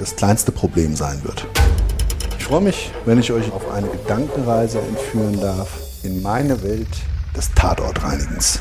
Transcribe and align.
das 0.00 0.16
kleinste 0.16 0.50
Problem 0.50 0.96
sein 0.96 1.22
wird. 1.24 1.46
Ich 2.38 2.44
freue 2.44 2.62
mich, 2.62 2.90
wenn 3.04 3.20
ich 3.20 3.30
euch 3.32 3.52
auf 3.52 3.70
eine 3.70 3.86
Gedankenreise 3.86 4.80
entführen 4.80 5.38
darf 5.38 5.78
in 6.02 6.22
meine 6.22 6.62
Welt 6.62 6.88
des 7.36 7.52
Tatortreinigens. 7.54 8.60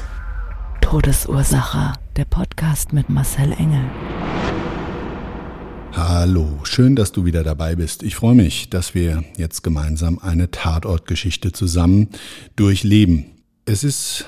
Todesursache. 0.82 1.94
Der 2.18 2.26
Podcast 2.26 2.92
mit 2.92 3.10
Marcel 3.10 3.54
Engel. 3.54 3.86
Hallo, 5.94 6.60
schön, 6.64 6.98
dass 6.98 7.14
du 7.14 7.24
wieder 7.24 7.44
dabei 7.44 7.76
bist. 7.76 8.04
Ich 8.04 8.16
freue 8.16 8.36
mich, 8.36 8.70
dass 8.70 8.94
wir 8.94 9.24
jetzt 9.38 9.64
gemeinsam 9.64 10.20
eine 10.20 10.52
Tatortgeschichte 10.52 11.54
zusammen 11.54 12.10
durchleben. 12.58 13.28
Es 13.64 13.86
ist 13.86 14.26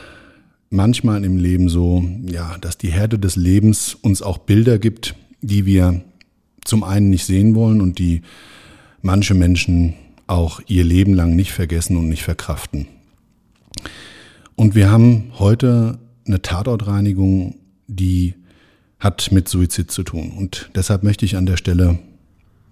manchmal 0.70 1.26
im 1.26 1.36
Leben 1.36 1.67
so, 1.67 2.06
ja, 2.26 2.58
dass 2.62 2.78
die 2.78 2.92
Herde 2.92 3.20
des 3.20 3.36
Lebens 3.36 3.95
uns 3.95 4.22
auch 4.22 4.38
Bilder 4.38 4.80
gibt, 4.80 5.16
die 5.42 5.66
wir 5.66 6.02
zum 6.66 6.84
einen 6.84 7.09
nicht 7.09 7.26
sehen 7.26 7.56
wollen 7.56 7.81
und 7.81 8.00
die 8.00 8.22
manche 9.02 9.34
Menschen 9.34 9.94
auch 10.28 10.62
ihr 10.67 10.84
Leben 10.84 11.14
lang 11.14 11.36
nicht 11.36 11.52
vergessen 11.52 11.98
und 11.98 12.08
nicht 12.08 12.23
verkraften. 12.23 12.88
Und 14.56 14.76
wir 14.76 14.89
haben 14.89 15.32
heute 15.39 16.00
eine 16.26 16.42
Tatortreinigung, 16.42 17.56
die 17.88 18.36
hat 19.00 19.32
mit 19.32 19.50
Suizid 19.50 19.92
zu 19.92 20.04
tun. 20.04 20.32
Und 20.38 20.70
deshalb 20.76 21.04
möchte 21.04 21.26
ich 21.26 21.36
an 21.36 21.45
der 21.45 21.58
Stelle 21.58 22.00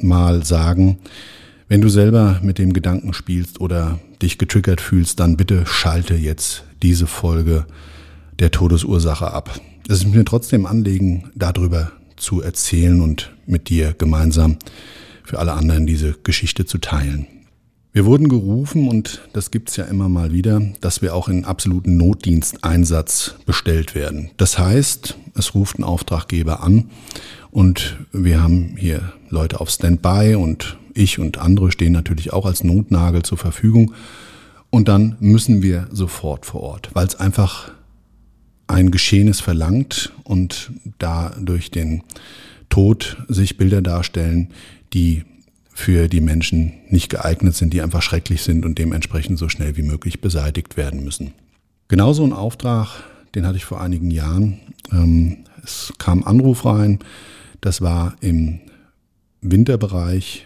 mal 0.01 0.45
sagen, 0.45 0.99
wenn 1.67 1.81
du 1.81 1.89
selber 1.89 2.39
mit 2.43 2.57
dem 2.57 2.73
Gedanken 2.73 3.13
spielst 3.13 3.59
oder 3.59 3.99
dich 4.21 4.37
getriggert 4.37 4.81
fühlst, 4.81 5.19
dann 5.19 5.37
bitte 5.37 5.65
schalte 5.65 6.15
jetzt 6.15 6.63
diese 6.81 7.07
Folge 7.07 7.65
der 8.39 8.51
Todesursache 8.51 9.31
ab. 9.31 9.59
Es 9.87 9.99
ist 9.99 10.13
mir 10.13 10.25
trotzdem 10.25 10.65
Anliegen, 10.65 11.31
darüber 11.35 11.91
zu 12.19 12.41
erzählen 12.41 13.01
und 13.01 13.31
mit 13.45 13.69
dir 13.69 13.93
gemeinsam 13.97 14.57
für 15.23 15.39
alle 15.39 15.53
anderen 15.53 15.87
diese 15.87 16.13
Geschichte 16.23 16.65
zu 16.65 16.77
teilen. 16.77 17.27
Wir 17.91 18.05
wurden 18.05 18.29
gerufen, 18.29 18.87
und 18.87 19.21
das 19.33 19.49
gibt's 19.49 19.75
ja 19.75 19.85
immer 19.85 20.09
mal 20.09 20.31
wieder, 20.31 20.61
dass 20.79 21.01
wir 21.01 21.15
auch 21.15 21.27
in 21.27 21.43
absoluten 21.43 21.97
Notdiensteinsatz 21.97 23.35
bestellt 23.47 23.95
werden. 23.95 24.29
Das 24.37 24.59
heißt, 24.59 25.17
es 25.35 25.55
ruft 25.55 25.79
ein 25.79 25.83
Auftraggeber 25.83 26.61
an 26.61 26.91
und 27.49 27.97
wir 28.11 28.43
haben 28.43 28.75
hier 28.77 29.13
Leute 29.29 29.59
auf 29.59 29.71
Standby 29.71 30.35
und 30.35 30.77
ich 30.93 31.17
und 31.17 31.39
andere 31.39 31.71
stehen 31.71 31.93
natürlich 31.93 32.31
auch 32.31 32.45
als 32.45 32.63
Notnagel 32.63 33.23
zur 33.23 33.39
Verfügung. 33.39 33.93
Und 34.69 34.87
dann 34.87 35.15
müssen 35.19 35.63
wir 35.63 35.87
sofort 35.91 36.45
vor 36.45 36.61
Ort, 36.61 36.89
weil 36.93 37.07
es 37.07 37.15
einfach 37.15 37.71
ein 38.69 38.91
Geschehenes 38.91 39.41
verlangt 39.41 40.13
und 40.23 40.71
da 40.99 41.35
durch 41.39 41.71
den 41.71 42.03
Tod 42.69 43.17
sich 43.27 43.57
Bilder 43.57 43.81
darstellen, 43.81 44.49
die 44.93 45.23
für 45.73 46.07
die 46.07 46.21
Menschen 46.21 46.73
nicht 46.89 47.09
geeignet 47.09 47.55
sind, 47.55 47.73
die 47.73 47.81
einfach 47.81 48.01
schrecklich 48.01 48.43
sind 48.43 48.65
und 48.65 48.77
dementsprechend 48.77 49.39
so 49.39 49.49
schnell 49.49 49.75
wie 49.75 49.81
möglich 49.81 50.21
beseitigt 50.21 50.77
werden 50.77 51.03
müssen. 51.03 51.33
Genauso 51.87 52.23
ein 52.23 52.33
Auftrag, 52.33 53.03
den 53.33 53.47
hatte 53.47 53.57
ich 53.57 53.65
vor 53.65 53.81
einigen 53.81 54.11
Jahren. 54.11 54.59
Ähm, 54.91 55.37
es 55.63 55.93
kam 55.97 56.23
Anruf 56.23 56.65
rein, 56.65 56.99
das 57.61 57.81
war 57.81 58.15
im 58.21 58.59
Winterbereich 59.41 60.45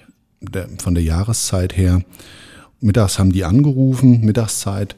von 0.77 0.93
der 0.93 1.03
Jahreszeit 1.03 1.75
her. 1.75 2.01
Mittags 2.79 3.19
haben 3.19 3.33
die 3.33 3.43
angerufen, 3.43 4.21
Mittagszeit, 4.21 4.95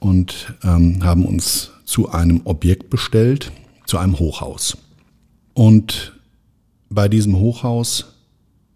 und 0.00 0.54
ähm, 0.62 1.02
haben 1.02 1.24
uns 1.24 1.72
zu 1.88 2.10
einem 2.10 2.42
Objekt 2.44 2.90
bestellt, 2.90 3.50
zu 3.86 3.96
einem 3.96 4.18
Hochhaus. 4.18 4.76
Und 5.54 6.12
bei 6.90 7.08
diesem 7.08 7.38
Hochhaus 7.38 8.14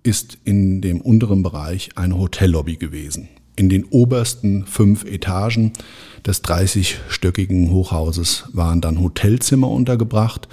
ist 0.02 0.38
in 0.44 0.80
dem 0.80 1.02
unteren 1.02 1.42
Bereich 1.42 1.90
eine 1.96 2.18
Hotellobby 2.18 2.76
gewesen. 2.76 3.28
In 3.54 3.68
den 3.68 3.84
obersten 3.84 4.64
fünf 4.64 5.04
Etagen 5.04 5.74
des 6.26 6.42
30-stöckigen 6.42 7.70
Hochhauses 7.70 8.44
waren 8.54 8.80
dann 8.80 8.98
Hotelzimmer 8.98 9.68
untergebracht 9.68 10.48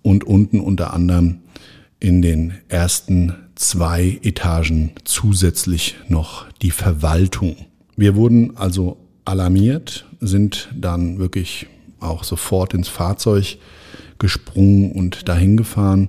und 0.00 0.24
unten 0.24 0.60
unter 0.60 0.94
anderem 0.94 1.40
in 2.00 2.22
den 2.22 2.54
ersten 2.68 3.34
zwei 3.54 4.18
Etagen 4.22 4.92
zusätzlich 5.04 5.96
noch 6.08 6.50
die 6.62 6.70
Verwaltung. 6.70 7.54
Wir 7.96 8.16
wurden 8.16 8.56
also 8.56 8.96
alarmiert, 9.26 10.06
sind 10.20 10.70
dann 10.74 11.18
wirklich 11.18 11.66
auch 12.02 12.24
sofort 12.24 12.74
ins 12.74 12.88
Fahrzeug 12.88 13.58
gesprungen 14.18 14.92
und 14.92 15.28
dahin 15.28 15.56
gefahren. 15.56 16.08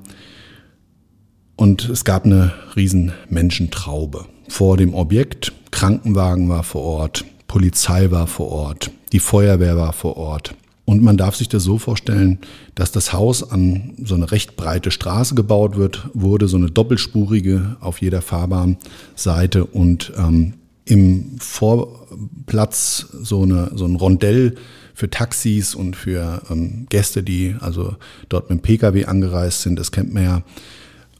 Und 1.56 1.90
es 1.90 2.04
gab 2.04 2.26
eine 2.26 2.54
riesen 2.76 3.14
Menschentraube 3.30 4.26
vor 4.48 4.78
dem 4.78 4.94
Objekt. 4.94 5.54
Krankenwagen 5.72 6.50
war 6.50 6.64
vor 6.64 6.84
Ort, 6.84 7.26
Polizei 7.48 8.12
war 8.12 8.28
vor 8.28 8.50
Ort, 8.50 8.92
die 9.12 9.20
Feuerwehr 9.20 9.78
war 9.78 9.94
vor 9.94 10.18
Ort. 10.18 10.56
Und 10.86 11.02
man 11.02 11.16
darf 11.16 11.36
sich 11.36 11.48
das 11.48 11.64
so 11.64 11.78
vorstellen, 11.78 12.40
dass 12.76 12.92
das 12.92 13.14
Haus 13.14 13.50
an 13.50 13.94
so 14.04 14.16
eine 14.16 14.32
recht 14.32 14.58
breite 14.58 14.92
Straße 14.92 15.34
gebaut 15.34 15.78
wird, 15.78 16.10
wurde 16.14 16.48
so 16.48 16.58
eine 16.58 16.70
doppelspurige 16.70 17.78
auf 17.80 18.02
jeder 18.02 18.22
Fahrbahnseite 18.22 19.66
und 19.66 20.12
ähm, 20.18 20.54
im 20.86 21.38
Vorplatz 21.40 23.08
so, 23.22 23.44
eine, 23.44 23.72
so 23.76 23.86
ein 23.86 23.96
Rondell 23.96 24.56
für 24.94 25.10
Taxis 25.10 25.76
und 25.76 25.96
für 25.96 26.42
ähm, 26.50 26.86
Gäste, 26.90 27.24
die 27.24 27.56
also 27.60 27.96
dort 28.30 28.50
mit 28.50 28.60
dem 28.60 28.62
Pkw 28.62 29.06
angereist 29.06 29.62
sind. 29.62 29.78
Das 29.78 29.92
kennt 29.92 30.14
man 30.14 30.24
ja. 30.24 30.44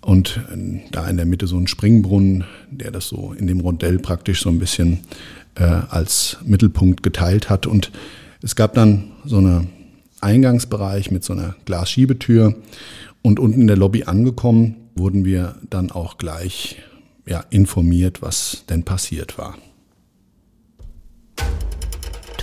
Und 0.02 0.40
äh, 0.52 0.82
da 0.92 1.08
in 1.08 1.18
der 1.18 1.26
Mitte 1.26 1.48
so 1.48 1.58
ein 1.58 1.68
Springbrunnen, 1.68 2.44
der 2.70 2.92
das 2.92 3.08
so 3.08 3.34
in 3.38 3.48
dem 3.48 3.60
Rondell 3.60 4.00
praktisch 4.00 4.42
so 4.42 4.50
ein 4.50 4.60
bisschen 4.60 5.00
äh, 5.56 5.64
als 5.64 6.38
Mittelpunkt 6.46 7.04
geteilt 7.04 7.50
hat. 7.50 7.66
Und 7.66 7.92
es 8.42 8.56
gab 8.56 8.74
dann 8.74 9.12
so 9.26 9.38
einen 9.38 9.70
Eingangsbereich 10.22 11.12
mit 11.12 11.24
so 11.24 11.34
einer 11.34 11.56
Glasschiebetür. 11.66 12.56
Und 13.22 13.40
unten 13.40 13.62
in 13.62 13.68
der 13.68 13.78
Lobby 13.78 14.04
angekommen, 14.04 14.76
wurden 14.96 15.26
wir 15.26 15.56
dann 15.70 15.92
auch 15.92 16.18
gleich 16.18 16.78
ja, 17.26 17.44
informiert, 17.50 18.22
was 18.22 18.66
denn 18.70 18.84
passiert 18.84 19.38
war. 19.38 19.58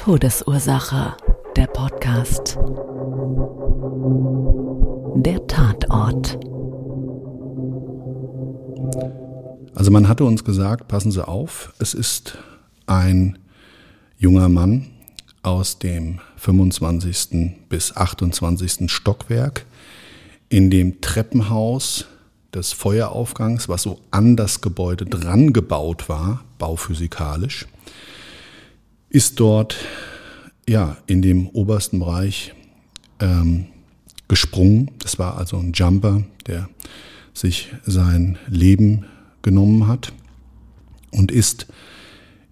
Todesursache, 0.03 1.15
der 1.57 1.67
Podcast. 1.67 2.57
Der 5.17 5.47
Tatort. 5.47 6.39
Also 9.75 9.91
man 9.91 10.09
hatte 10.09 10.25
uns 10.25 10.43
gesagt, 10.43 10.89
passen 10.89 11.13
Sie 11.13 11.29
auf, 11.29 11.75
es 11.81 11.93
ist 11.93 12.39
ein 12.87 13.39
junger 14.17 14.49
Mann 14.49 14.87
aus 15.43 15.79
dem 15.79 16.21
25. 16.37 17.69
bis 17.69 17.95
28. 17.95 18.91
Stockwerk 18.91 19.67
in 20.49 20.71
dem 20.71 21.03
Treppenhaus 21.03 22.07
des 22.55 22.73
Feueraufgangs, 22.73 23.69
was 23.69 23.83
so 23.83 24.01
an 24.11 24.37
das 24.37 24.63
Gebäude 24.63 25.05
dran 25.05 25.53
gebaut 25.53 26.09
war, 26.09 26.43
bauphysikalisch, 26.57 27.67
ist 29.11 29.41
dort 29.41 29.77
ja 30.69 30.97
in 31.07 31.21
dem 31.21 31.49
obersten 31.49 31.99
Bereich 31.99 32.55
ähm, 33.19 33.67
gesprungen. 34.29 34.93
Das 35.01 35.19
war 35.19 35.37
also 35.37 35.59
ein 35.59 35.73
Jumper, 35.73 36.23
der 36.47 36.69
sich 37.35 37.69
sein 37.85 38.39
Leben 38.49 39.05
genommen 39.43 39.87
hat. 39.89 40.13
und 41.11 41.33
ist 41.33 41.67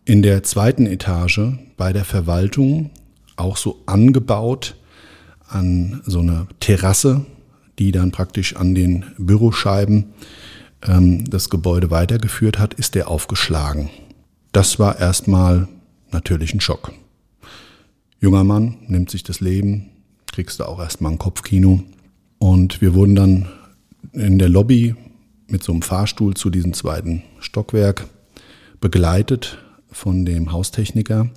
in 0.05 0.23
der 0.23 0.43
zweiten 0.43 0.87
Etage 0.87 1.41
bei 1.77 1.93
der 1.93 2.05
Verwaltung 2.05 2.91
auch 3.37 3.57
so 3.57 3.81
angebaut 3.87 4.75
an 5.47 6.03
so 6.05 6.21
eine 6.21 6.49
Terrasse, 6.61 7.25
die 7.79 7.93
dann 7.93 8.11
praktisch 8.11 8.57
an 8.57 8.75
den 8.75 9.05
Büroscheiben 9.17 10.07
ähm, 10.83 11.25
das 11.25 11.51
Gebäude 11.51 11.91
weitergeführt 11.91 12.59
hat, 12.59 12.75
ist 12.75 12.95
der 12.95 13.09
aufgeschlagen. 13.09 13.91
Das 14.53 14.79
war 14.79 14.99
erstmal 14.99 15.69
natürlich 16.11 16.55
ein 16.55 16.61
Schock. 16.61 16.93
Junger 18.21 18.45
Mann 18.45 18.79
nimmt 18.87 19.11
sich 19.11 19.23
das 19.23 19.41
Leben, 19.41 19.91
kriegst 20.33 20.61
du 20.61 20.65
auch 20.65 20.81
erstmal 20.81 21.13
ein 21.13 21.19
Kopfkino. 21.19 21.83
Und 22.39 22.81
wir 22.81 22.95
wurden 22.95 23.15
dann 23.15 23.49
in 24.13 24.39
der 24.39 24.49
Lobby 24.49 24.95
mit 25.49 25.63
so 25.63 25.73
einem 25.73 25.83
Fahrstuhl 25.83 26.35
zu 26.35 26.51
diesem 26.51 26.73
zweiten 26.73 27.23
Stockwerk 27.41 28.07
begleitet 28.81 29.59
von 29.91 30.25
dem 30.25 30.53
Haustechniker. 30.53 31.31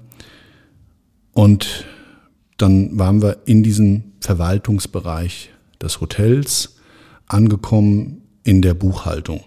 Und 1.34 1.86
dann 2.58 2.98
waren 3.00 3.22
wir 3.22 3.40
in 3.46 3.64
diesem 3.64 4.04
Verwaltungsbereich 4.20 5.50
des 5.82 6.02
Hotels 6.02 6.76
angekommen 7.28 8.22
in 8.44 8.62
der 8.62 8.74
Buchhaltung. 8.74 9.42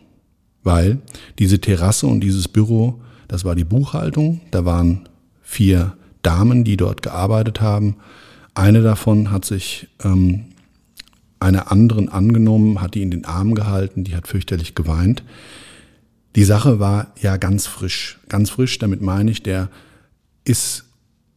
Weil 0.62 0.98
diese 1.38 1.60
Terrasse 1.60 2.06
und 2.06 2.20
dieses 2.20 2.48
Büro, 2.48 3.00
das 3.28 3.44
war 3.44 3.54
die 3.54 3.64
Buchhaltung. 3.64 4.40
Da 4.50 4.64
waren 4.64 5.08
vier 5.54 5.96
Damen, 6.22 6.64
die 6.64 6.76
dort 6.76 7.02
gearbeitet 7.02 7.60
haben. 7.60 7.96
Eine 8.54 8.82
davon 8.82 9.30
hat 9.30 9.44
sich 9.44 9.88
ähm, 10.02 10.46
einer 11.38 11.70
anderen 11.70 12.08
angenommen, 12.08 12.80
hat 12.80 12.94
die 12.94 13.02
in 13.02 13.10
den 13.10 13.24
Arm 13.24 13.54
gehalten, 13.54 14.04
die 14.04 14.16
hat 14.16 14.26
fürchterlich 14.26 14.74
geweint. 14.74 15.22
Die 16.34 16.44
Sache 16.44 16.80
war 16.80 17.12
ja 17.20 17.36
ganz 17.36 17.66
frisch. 17.66 18.18
Ganz 18.28 18.50
frisch, 18.50 18.78
damit 18.78 19.00
meine 19.00 19.30
ich, 19.30 19.42
der 19.42 19.68
ist 20.44 20.84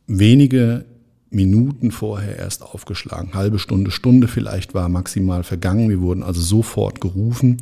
wenige 0.08 0.86
Minuten 1.30 1.92
vorher 1.92 2.38
erst 2.38 2.64
aufgeschlagen. 2.64 3.34
Halbe 3.34 3.60
Stunde, 3.60 3.92
Stunde 3.92 4.28
vielleicht 4.28 4.74
war 4.74 4.90
maximal 4.90 5.44
vergangen. 5.44 5.90
Wir 5.90 6.02
wurden 6.02 6.24
also 6.24 6.42
sofort 6.42 7.02
gerufen. 7.02 7.58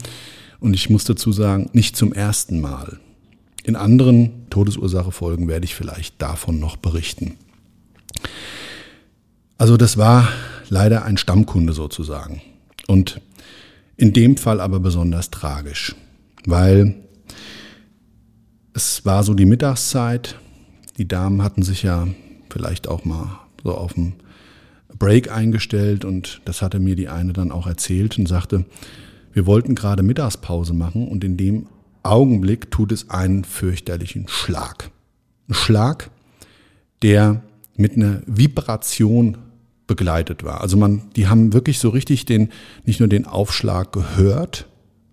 Und 0.59 0.73
ich 0.73 0.89
muss 0.89 1.03
dazu 1.03 1.31
sagen, 1.31 1.69
nicht 1.73 1.97
zum 1.97 2.13
ersten 2.13 2.61
Mal. 2.61 2.99
In 3.65 3.75
anderen 3.75 4.47
Todesursachefolgen 4.51 5.47
werde 5.47 5.65
ich 5.65 5.73
vielleicht 5.73 6.21
davon 6.21 6.59
noch 6.59 6.75
berichten. 6.77 7.35
Also 9.57 9.75
das 9.75 9.97
war 9.97 10.27
leider 10.69 11.03
ein 11.03 11.17
Stammkunde 11.17 11.73
sozusagen. 11.73 12.43
Und 12.87 13.21
in 13.97 14.13
dem 14.13 14.37
Fall 14.37 14.61
aber 14.61 14.79
besonders 14.79 15.31
tragisch, 15.31 15.95
weil 16.45 16.93
es 18.73 19.03
war 19.03 19.23
so 19.23 19.33
die 19.33 19.45
Mittagszeit. 19.45 20.35
Die 20.99 21.07
Damen 21.07 21.41
hatten 21.41 21.63
sich 21.63 21.81
ja 21.81 22.07
vielleicht 22.51 22.87
auch 22.87 23.03
mal 23.03 23.39
so 23.63 23.73
auf 23.73 23.93
dem 23.93 24.13
Break 24.99 25.31
eingestellt 25.31 26.05
und 26.05 26.39
das 26.45 26.61
hatte 26.61 26.79
mir 26.79 26.95
die 26.95 27.09
eine 27.09 27.33
dann 27.33 27.51
auch 27.51 27.65
erzählt 27.65 28.19
und 28.19 28.27
sagte, 28.27 28.65
wir 29.33 29.47
wollten 29.47 29.73
gerade 29.73 30.03
Mittagspause 30.03 30.73
machen 30.73 31.07
und 31.07 31.23
in 31.23 31.35
dem 31.35 31.65
Augenblick 32.05 32.71
tut 32.71 32.91
es 32.91 33.09
einen 33.09 33.43
fürchterlichen 33.43 34.27
Schlag. 34.27 34.91
Ein 35.49 35.53
Schlag, 35.53 36.11
der 37.01 37.43
mit 37.75 37.95
einer 37.95 38.21
Vibration 38.25 39.37
begleitet 39.87 40.43
war. 40.43 40.61
Also 40.61 40.77
man, 40.77 41.09
die 41.15 41.27
haben 41.27 41.53
wirklich 41.53 41.79
so 41.79 41.89
richtig 41.89 42.25
den, 42.25 42.49
nicht 42.85 42.99
nur 42.99 43.09
den 43.09 43.25
Aufschlag 43.25 43.91
gehört, 43.91 44.67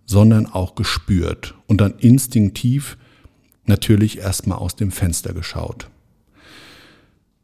sondern 0.07 0.47
auch 0.47 0.75
gespürt 0.75 1.55
und 1.67 1.81
dann 1.81 1.95
instinktiv 1.99 2.97
natürlich 3.65 4.19
erstmal 4.19 4.59
aus 4.59 4.77
dem 4.77 4.91
Fenster 4.91 5.33
geschaut. 5.33 5.89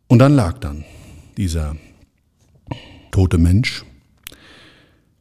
Und 0.06 0.18
dann 0.20 0.34
lag 0.34 0.58
dann 0.58 0.84
dieser 1.36 1.76
tote 3.10 3.38
Mensch, 3.38 3.84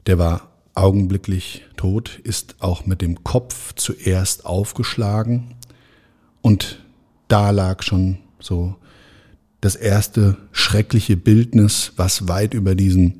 der 0.05 0.17
war 0.17 0.51
augenblicklich 0.73 1.66
tot, 1.77 2.19
ist 2.23 2.55
auch 2.59 2.85
mit 2.85 3.01
dem 3.01 3.23
Kopf 3.23 3.73
zuerst 3.75 4.45
aufgeschlagen 4.45 5.55
und 6.41 6.83
da 7.27 7.51
lag 7.51 7.83
schon 7.83 8.17
so 8.39 8.75
das 9.61 9.75
erste 9.75 10.37
schreckliche 10.51 11.17
Bildnis, 11.17 11.93
was 11.95 12.27
weit 12.27 12.53
über 12.53 12.75
diesen 12.75 13.15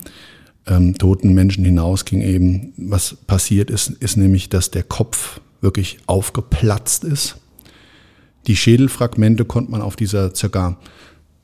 ähm, 0.66 0.98
toten 0.98 1.34
Menschen 1.34 1.66
hinausging 1.66 2.22
eben. 2.22 2.74
Was 2.78 3.16
passiert 3.16 3.70
ist, 3.70 3.90
ist 3.90 4.18
nämlich, 4.18 4.50
dass 4.50 4.70
der 4.70 4.84
Kopf 4.84 5.42
wirklich 5.62 5.98
aufgeplatzt 6.06 7.04
ist 7.04 7.38
die 8.48 8.56
Schädelfragmente 8.56 9.46
konnte 9.46 9.72
man 9.72 9.82
auf 9.82 9.96
dieser 9.96 10.34
circa 10.34 10.78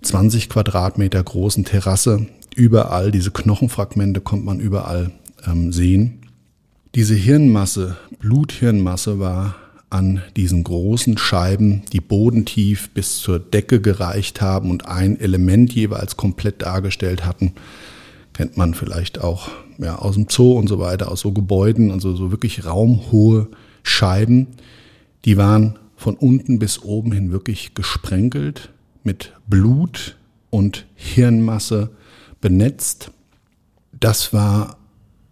20 0.01 0.49
Quadratmeter 0.49 1.21
großen 1.21 1.65
Terrasse 1.65 2.27
überall, 2.55 3.11
diese 3.11 3.31
Knochenfragmente 3.31 4.21
konnte 4.21 4.45
man 4.45 4.59
überall 4.59 5.11
ähm, 5.45 5.71
sehen. 5.73 6.22
Diese 6.95 7.15
Hirnmasse, 7.15 7.97
Bluthirnmasse 8.19 9.17
war 9.17 9.55
an 9.89 10.21
diesen 10.35 10.63
großen 10.63 11.17
Scheiben, 11.17 11.81
die 11.91 11.99
bodentief 11.99 12.91
bis 12.91 13.17
zur 13.17 13.39
Decke 13.39 13.81
gereicht 13.81 14.41
haben 14.41 14.69
und 14.69 14.85
ein 14.87 15.19
Element 15.19 15.73
jeweils 15.73 16.17
komplett 16.17 16.61
dargestellt 16.61 17.25
hatten. 17.25 17.53
Kennt 18.33 18.57
man 18.57 18.75
vielleicht 18.75 19.21
auch 19.21 19.49
ja, 19.79 19.95
aus 19.97 20.13
dem 20.13 20.27
Zoo 20.29 20.53
und 20.53 20.67
so 20.67 20.77
weiter, 20.77 21.11
aus 21.11 21.21
so 21.21 21.31
Gebäuden, 21.31 21.91
also 21.91 22.15
so 22.15 22.29
wirklich 22.29 22.63
raumhohe 22.63 23.47
Scheiben. 23.81 24.47
Die 25.25 25.35
waren 25.35 25.79
von 25.95 26.13
unten 26.13 26.59
bis 26.59 26.83
oben 26.83 27.11
hin 27.11 27.31
wirklich 27.31 27.73
gesprenkelt, 27.73 28.69
mit 29.03 29.33
Blut 29.47 30.15
und 30.51 30.85
Hirnmasse 30.93 31.89
benetzt. 32.39 33.09
Das 33.99 34.31
war 34.31 34.77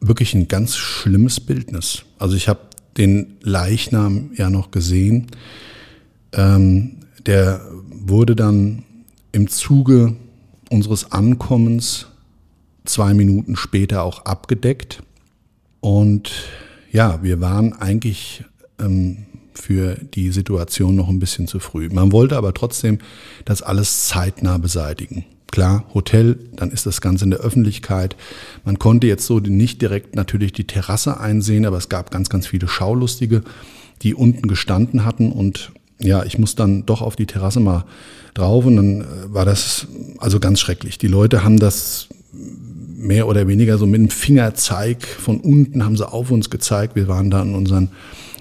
wirklich 0.01 0.33
ein 0.33 0.47
ganz 0.47 0.75
schlimmes 0.75 1.39
Bildnis. 1.39 2.03
Also 2.19 2.35
ich 2.35 2.49
habe 2.49 2.59
den 2.97 3.37
Leichnam 3.41 4.31
ja 4.35 4.49
noch 4.49 4.71
gesehen. 4.71 5.27
Ähm, 6.33 6.97
der 7.25 7.61
wurde 7.89 8.35
dann 8.35 8.83
im 9.31 9.47
Zuge 9.47 10.15
unseres 10.69 11.11
Ankommens 11.11 12.07
zwei 12.83 13.13
Minuten 13.13 13.55
später 13.55 14.03
auch 14.03 14.25
abgedeckt. 14.25 15.03
Und 15.79 16.31
ja, 16.91 17.23
wir 17.23 17.39
waren 17.39 17.73
eigentlich 17.73 18.43
ähm, 18.79 19.25
für 19.53 19.95
die 19.95 20.31
Situation 20.31 20.95
noch 20.95 21.09
ein 21.09 21.19
bisschen 21.19 21.47
zu 21.47 21.59
früh. 21.59 21.89
Man 21.89 22.11
wollte 22.11 22.37
aber 22.37 22.53
trotzdem 22.53 22.99
das 23.45 23.61
alles 23.61 24.07
zeitnah 24.07 24.57
beseitigen. 24.57 25.25
Klar, 25.51 25.83
Hotel, 25.93 26.39
dann 26.55 26.71
ist 26.71 26.85
das 26.85 27.01
Ganze 27.01 27.25
in 27.25 27.31
der 27.31 27.41
Öffentlichkeit. 27.41 28.15
Man 28.63 28.79
konnte 28.79 29.07
jetzt 29.07 29.25
so 29.25 29.39
nicht 29.39 29.81
direkt 29.81 30.15
natürlich 30.15 30.53
die 30.53 30.65
Terrasse 30.65 31.19
einsehen, 31.19 31.65
aber 31.65 31.77
es 31.77 31.89
gab 31.89 32.09
ganz, 32.09 32.29
ganz 32.29 32.47
viele 32.47 32.67
Schaulustige, 32.67 33.43
die 34.01 34.15
unten 34.15 34.47
gestanden 34.47 35.05
hatten 35.05 35.31
und 35.31 35.71
ja, 35.99 36.23
ich 36.23 36.39
muss 36.39 36.55
dann 36.55 36.85
doch 36.85 37.01
auf 37.01 37.15
die 37.15 37.27
Terrasse 37.27 37.59
mal 37.59 37.85
drauf 38.33 38.65
und 38.65 38.75
dann 38.75 39.01
äh, 39.01 39.05
war 39.27 39.45
das 39.45 39.87
also 40.17 40.39
ganz 40.39 40.59
schrecklich. 40.59 40.97
Die 40.97 41.07
Leute 41.07 41.43
haben 41.43 41.59
das 41.59 42.07
mehr 42.33 43.27
oder 43.27 43.47
weniger 43.47 43.77
so 43.77 43.85
mit 43.85 43.99
dem 43.99 44.09
Fingerzeig 44.09 45.05
von 45.05 45.39
unten 45.39 45.83
haben 45.83 45.97
sie 45.97 46.07
auf 46.07 46.31
uns 46.31 46.49
gezeigt. 46.49 46.95
Wir 46.95 47.07
waren 47.07 47.29
da 47.29 47.41
in 47.41 47.55
unseren 47.55 47.89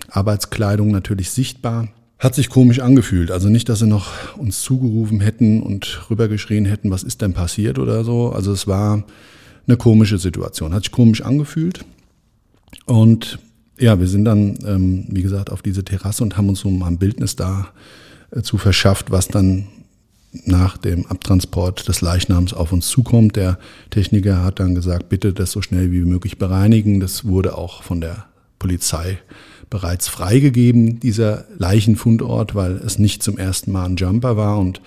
Arbeitskleidung 0.09 0.91
natürlich 0.91 1.31
sichtbar. 1.31 1.89
Hat 2.21 2.35
sich 2.35 2.51
komisch 2.51 2.81
angefühlt. 2.81 3.31
Also 3.31 3.49
nicht, 3.49 3.71
dass 3.71 3.79
sie 3.79 3.87
noch 3.87 4.37
uns 4.37 4.61
zugerufen 4.61 5.21
hätten 5.21 5.63
und 5.63 6.11
rübergeschrien 6.11 6.67
hätten, 6.67 6.91
was 6.91 7.03
ist 7.03 7.23
denn 7.23 7.33
passiert 7.33 7.79
oder 7.79 8.05
so. 8.05 8.31
Also 8.31 8.53
es 8.53 8.67
war 8.67 9.05
eine 9.67 9.79
komische 9.79 10.19
Situation. 10.19 10.75
Hat 10.75 10.83
sich 10.85 10.93
komisch 10.93 11.23
angefühlt. 11.23 11.83
Und 12.85 13.39
ja, 13.79 13.99
wir 13.99 14.07
sind 14.07 14.27
dann, 14.27 14.59
ähm, 14.67 15.07
wie 15.09 15.23
gesagt, 15.23 15.51
auf 15.51 15.63
diese 15.63 15.83
Terrasse 15.83 16.23
und 16.23 16.37
haben 16.37 16.51
uns 16.51 16.61
so 16.61 16.71
mal 16.71 16.89
ein 16.89 16.99
Bildnis 16.99 17.37
da 17.37 17.69
äh, 18.33 18.43
zu 18.43 18.59
verschafft, 18.59 19.11
was 19.11 19.29
dann 19.29 19.69
nach 20.45 20.77
dem 20.77 21.07
Abtransport 21.07 21.89
des 21.89 22.03
Leichnams 22.03 22.53
auf 22.53 22.71
uns 22.71 22.89
zukommt. 22.89 23.37
Der 23.37 23.59
Techniker 23.89 24.45
hat 24.45 24.61
dann 24.61 24.75
gesagt, 24.75 25.09
bitte 25.09 25.33
das 25.33 25.53
so 25.53 25.63
schnell 25.63 25.91
wie 25.91 26.01
möglich 26.01 26.37
bereinigen. 26.37 27.01
Das 27.01 27.25
wurde 27.25 27.57
auch 27.57 27.83
von 27.83 28.03
der 28.03 28.27
Polizei 28.61 29.19
bereits 29.71 30.07
freigegeben, 30.07 31.01
dieser 31.01 31.47
Leichenfundort, 31.59 32.55
weil 32.55 32.77
es 32.77 33.01
nicht 33.01 33.25
zum 33.25 33.39
ersten 33.39 33.73
Mal 33.73 33.87
ein 33.87 33.97
Jumper 33.97 34.37
war. 34.37 34.59
Und 34.59 34.81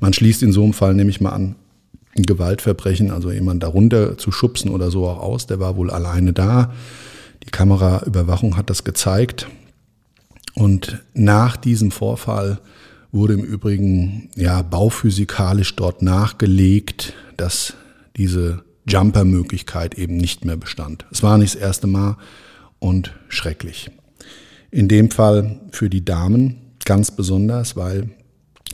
man 0.00 0.14
schließt 0.14 0.42
in 0.42 0.52
so 0.52 0.62
einem 0.62 0.72
Fall 0.72 0.94
nämlich 0.94 1.20
mal 1.20 1.30
an, 1.30 1.56
ein 2.16 2.22
Gewaltverbrechen, 2.22 3.10
also 3.10 3.30
jemand 3.30 3.62
darunter 3.62 4.16
zu 4.16 4.32
schubsen 4.32 4.70
oder 4.70 4.90
so 4.90 5.06
auch 5.06 5.20
aus. 5.20 5.46
Der 5.46 5.60
war 5.60 5.76
wohl 5.76 5.90
alleine 5.90 6.32
da. 6.32 6.72
Die 7.44 7.50
Kameraüberwachung 7.50 8.56
hat 8.56 8.70
das 8.70 8.84
gezeigt. 8.84 9.48
Und 10.54 11.02
nach 11.12 11.56
diesem 11.56 11.90
Vorfall 11.90 12.60
wurde 13.12 13.34
im 13.34 13.44
Übrigen 13.44 14.30
ja 14.34 14.62
bauphysikalisch 14.62 15.76
dort 15.76 16.02
nachgelegt, 16.02 17.12
dass 17.36 17.74
diese 18.16 18.62
Jumper-Möglichkeit 18.86 19.96
eben 19.96 20.16
nicht 20.16 20.44
mehr 20.44 20.56
bestand. 20.56 21.06
Es 21.10 21.22
war 21.22 21.38
nicht 21.38 21.54
das 21.54 21.60
erste 21.60 21.86
Mal 21.86 22.16
und 22.78 23.14
schrecklich. 23.28 23.90
In 24.70 24.88
dem 24.88 25.10
Fall 25.10 25.60
für 25.70 25.88
die 25.88 26.04
Damen 26.04 26.56
ganz 26.84 27.10
besonders, 27.10 27.76
weil 27.76 28.10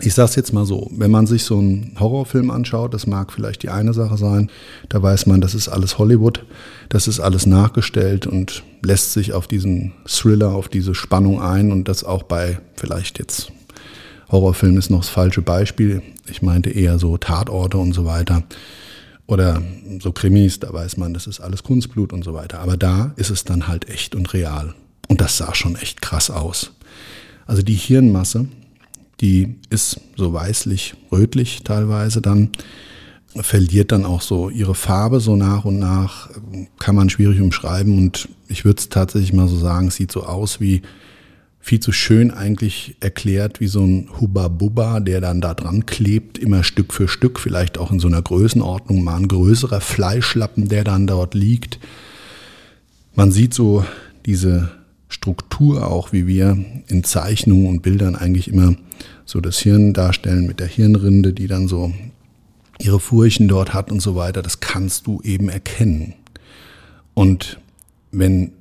ich 0.00 0.14
sage 0.14 0.30
es 0.30 0.36
jetzt 0.36 0.52
mal 0.52 0.64
so, 0.64 0.88
wenn 0.90 1.10
man 1.10 1.26
sich 1.26 1.44
so 1.44 1.58
einen 1.58 1.96
Horrorfilm 2.00 2.50
anschaut, 2.50 2.94
das 2.94 3.06
mag 3.06 3.30
vielleicht 3.32 3.62
die 3.62 3.68
eine 3.68 3.92
Sache 3.92 4.16
sein, 4.16 4.50
da 4.88 5.02
weiß 5.02 5.26
man, 5.26 5.40
das 5.40 5.54
ist 5.54 5.68
alles 5.68 5.98
Hollywood, 5.98 6.44
das 6.88 7.08
ist 7.08 7.20
alles 7.20 7.46
nachgestellt 7.46 8.26
und 8.26 8.64
lässt 8.82 9.12
sich 9.12 9.32
auf 9.32 9.46
diesen 9.46 9.92
Thriller, 10.06 10.54
auf 10.54 10.68
diese 10.68 10.94
Spannung 10.94 11.40
ein 11.40 11.70
und 11.70 11.88
das 11.88 12.04
auch 12.04 12.22
bei 12.22 12.58
vielleicht 12.74 13.18
jetzt 13.18 13.52
Horrorfilm 14.32 14.78
ist 14.78 14.90
noch 14.90 15.00
das 15.00 15.10
falsche 15.10 15.42
Beispiel. 15.42 16.02
Ich 16.28 16.40
meinte 16.40 16.70
eher 16.70 16.98
so 16.98 17.18
Tatorte 17.18 17.76
und 17.76 17.92
so 17.92 18.06
weiter. 18.06 18.42
Oder 19.32 19.62
so 19.98 20.12
Krimis, 20.12 20.60
da 20.60 20.70
weiß 20.70 20.98
man, 20.98 21.14
das 21.14 21.26
ist 21.26 21.40
alles 21.40 21.62
Kunstblut 21.62 22.12
und 22.12 22.22
so 22.22 22.34
weiter. 22.34 22.60
Aber 22.60 22.76
da 22.76 23.14
ist 23.16 23.30
es 23.30 23.44
dann 23.44 23.66
halt 23.66 23.88
echt 23.88 24.14
und 24.14 24.34
real. 24.34 24.74
Und 25.08 25.22
das 25.22 25.38
sah 25.38 25.54
schon 25.54 25.74
echt 25.76 26.02
krass 26.02 26.28
aus. 26.30 26.72
Also 27.46 27.62
die 27.62 27.74
Hirnmasse, 27.74 28.46
die 29.22 29.54
ist 29.70 29.98
so 30.16 30.34
weißlich-rötlich 30.34 31.62
teilweise 31.64 32.20
dann, 32.20 32.50
verliert 33.34 33.90
dann 33.90 34.04
auch 34.04 34.20
so 34.20 34.50
ihre 34.50 34.74
Farbe 34.74 35.18
so 35.18 35.34
nach 35.34 35.64
und 35.64 35.78
nach, 35.78 36.28
kann 36.78 36.94
man 36.94 37.08
schwierig 37.08 37.40
umschreiben 37.40 37.96
und 37.96 38.28
ich 38.48 38.66
würde 38.66 38.80
es 38.80 38.90
tatsächlich 38.90 39.32
mal 39.32 39.48
so 39.48 39.56
sagen, 39.56 39.90
sieht 39.90 40.12
so 40.12 40.24
aus 40.24 40.60
wie 40.60 40.82
viel 41.64 41.78
zu 41.78 41.92
schön 41.92 42.32
eigentlich 42.32 42.96
erklärt, 42.98 43.60
wie 43.60 43.68
so 43.68 43.84
ein 43.84 44.08
Hubba 44.20 44.48
Bubba, 44.48 44.98
der 44.98 45.20
dann 45.20 45.40
da 45.40 45.54
dran 45.54 45.86
klebt, 45.86 46.36
immer 46.36 46.64
Stück 46.64 46.92
für 46.92 47.06
Stück, 47.06 47.38
vielleicht 47.38 47.78
auch 47.78 47.92
in 47.92 48.00
so 48.00 48.08
einer 48.08 48.20
Größenordnung, 48.20 49.04
mal 49.04 49.16
ein 49.16 49.28
größerer 49.28 49.80
Fleischlappen, 49.80 50.68
der 50.68 50.82
dann 50.82 51.06
dort 51.06 51.34
liegt. 51.34 51.78
Man 53.14 53.30
sieht 53.30 53.54
so 53.54 53.84
diese 54.26 54.72
Struktur 55.08 55.86
auch, 55.86 56.12
wie 56.12 56.26
wir 56.26 56.58
in 56.88 57.04
Zeichnungen 57.04 57.68
und 57.68 57.82
Bildern 57.82 58.16
eigentlich 58.16 58.48
immer 58.48 58.74
so 59.24 59.40
das 59.40 59.60
Hirn 59.60 59.92
darstellen 59.92 60.46
mit 60.46 60.58
der 60.58 60.66
Hirnrinde, 60.66 61.32
die 61.32 61.46
dann 61.46 61.68
so 61.68 61.92
ihre 62.80 62.98
Furchen 62.98 63.46
dort 63.46 63.72
hat 63.72 63.92
und 63.92 64.00
so 64.00 64.16
weiter, 64.16 64.42
das 64.42 64.58
kannst 64.58 65.06
du 65.06 65.20
eben 65.22 65.48
erkennen. 65.48 66.14
Und 67.14 67.60
wenn 68.10 68.52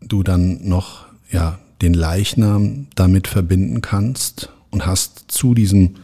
du 0.00 0.22
dann 0.22 0.60
noch 0.68 1.06
ja, 1.32 1.58
den 1.82 1.94
Leichnam 1.94 2.86
damit 2.94 3.28
verbinden 3.28 3.82
kannst 3.82 4.50
und 4.70 4.86
hast 4.86 5.24
zu 5.28 5.54
diesem 5.54 5.96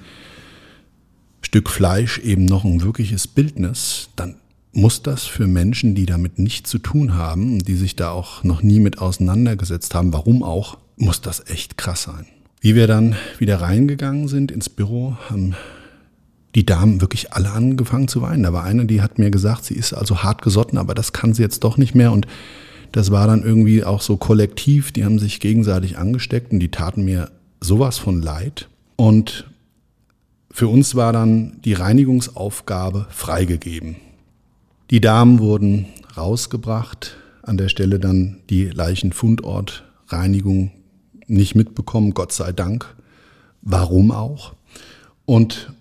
Stück 1.40 1.68
Fleisch 1.68 2.18
eben 2.18 2.44
noch 2.44 2.64
ein 2.64 2.82
wirkliches 2.82 3.26
Bildnis, 3.26 4.08
dann 4.16 4.36
muss 4.72 5.02
das 5.02 5.24
für 5.24 5.46
Menschen, 5.46 5.94
die 5.94 6.06
damit 6.06 6.38
nichts 6.38 6.70
zu 6.70 6.78
tun 6.78 7.14
haben, 7.14 7.58
die 7.58 7.74
sich 7.74 7.94
da 7.96 8.10
auch 8.10 8.42
noch 8.42 8.62
nie 8.62 8.80
mit 8.80 8.98
auseinandergesetzt 8.98 9.94
haben, 9.94 10.12
warum 10.12 10.42
auch, 10.42 10.78
muss 10.96 11.20
das 11.20 11.46
echt 11.48 11.76
krass 11.76 12.04
sein. 12.04 12.26
Wie 12.60 12.74
wir 12.74 12.86
dann 12.86 13.16
wieder 13.38 13.60
reingegangen 13.60 14.28
sind 14.28 14.50
ins 14.50 14.68
Büro, 14.68 15.16
haben 15.28 15.54
die 16.54 16.66
Damen 16.66 17.00
wirklich 17.00 17.32
alle 17.32 17.50
angefangen 17.50 18.08
zu 18.08 18.22
weinen. 18.22 18.42
Da 18.42 18.52
war 18.52 18.64
eine, 18.64 18.86
die 18.86 19.02
hat 19.02 19.18
mir 19.18 19.30
gesagt, 19.30 19.64
sie 19.64 19.74
ist 19.74 19.92
also 19.92 20.22
hart 20.22 20.42
gesotten, 20.42 20.78
aber 20.78 20.94
das 20.94 21.12
kann 21.12 21.34
sie 21.34 21.42
jetzt 21.42 21.64
doch 21.64 21.76
nicht 21.76 21.94
mehr. 21.94 22.12
Und 22.12 22.26
das 22.92 23.10
war 23.10 23.26
dann 23.26 23.42
irgendwie 23.42 23.84
auch 23.84 24.00
so 24.00 24.16
kollektiv, 24.16 24.92
die 24.92 25.04
haben 25.04 25.18
sich 25.18 25.40
gegenseitig 25.40 25.98
angesteckt 25.98 26.52
und 26.52 26.60
die 26.60 26.70
taten 26.70 27.04
mir 27.04 27.30
sowas 27.60 27.98
von 27.98 28.22
leid. 28.22 28.68
Und 28.96 29.50
für 30.50 30.68
uns 30.68 30.94
war 30.94 31.12
dann 31.12 31.60
die 31.64 31.72
Reinigungsaufgabe 31.72 33.06
freigegeben. 33.10 33.96
Die 34.90 35.00
Damen 35.00 35.38
wurden 35.38 35.86
rausgebracht, 36.16 37.16
an 37.42 37.56
der 37.56 37.68
Stelle 37.68 37.98
dann 37.98 38.40
die 38.50 38.66
Leichenfundortreinigung 38.66 40.70
nicht 41.26 41.54
mitbekommen, 41.54 42.12
Gott 42.12 42.32
sei 42.32 42.52
Dank. 42.52 42.94
Warum 43.62 44.10
auch? 44.10 44.54
Und 45.24 45.72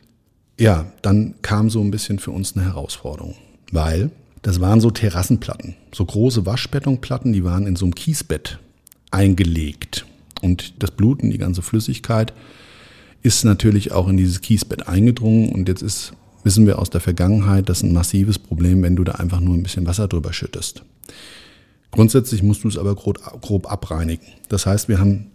ja, 0.58 0.86
dann 1.02 1.36
kam 1.42 1.70
so 1.70 1.82
ein 1.82 1.92
bisschen 1.92 2.20
für 2.20 2.32
uns 2.32 2.56
eine 2.56 2.66
Herausforderung, 2.66 3.36
weil 3.72 4.12
das 4.42 4.60
waren 4.60 4.82
so 4.82 4.90
Terrassenplatten, 4.90 5.76
so 5.94 6.04
große 6.06 6.46
Waschbetonplatten, 6.46 7.34
die 7.34 7.44
waren 7.44 7.68
in 7.68 7.76
so 7.76 7.86
einem 7.86 7.96
Kiesbett 7.96 8.60
eingelegt. 9.12 10.06
Und 10.42 10.82
das 10.82 10.92
Blut 10.92 11.22
und 11.22 11.30
die 11.30 11.38
ganze 11.38 11.62
Flüssigkeit 11.62 12.34
ist 13.22 13.44
natürlich 13.46 13.92
auch 13.92 14.08
in 14.08 14.18
dieses 14.18 14.42
Kiesbett 14.42 14.88
eingedrungen. 14.88 15.50
Und 15.50 15.68
jetzt 15.68 15.84
ist, 15.84 16.14
wissen 16.44 16.66
wir 16.66 16.80
aus 16.80 16.90
der 16.90 17.02
Vergangenheit, 17.02 17.70
das 17.70 17.80
ist 17.80 17.84
ein 17.84 17.94
massives 17.94 18.40
Problem, 18.40 18.82
wenn 18.82 18.96
du 18.96 19.04
da 19.04 19.14
einfach 19.14 19.40
nur 19.40 19.54
ein 19.54 19.64
bisschen 19.64 19.86
Wasser 19.86 20.08
drüber 20.08 20.34
schüttest. 20.34 20.84
Grundsätzlich 21.92 22.42
musst 22.42 22.64
du 22.64 22.70
es 22.70 22.78
aber 22.78 22.96
grob 22.96 23.72
abreinigen. 23.72 24.26
Das 24.50 24.66
heißt, 24.66 24.88
wir 24.88 25.00
haben 25.00 25.28